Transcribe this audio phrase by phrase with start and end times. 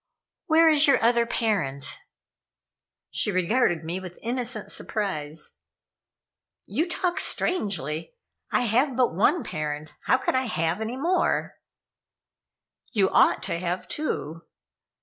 [0.47, 1.99] "Where is your other parent?"
[3.11, 5.57] She regarded me with innocent surprise.
[6.65, 8.15] "You talk strangely.
[8.49, 9.93] I have but one parent.
[10.05, 11.59] How could I have any more?"
[12.91, 14.41] "You ought to have two."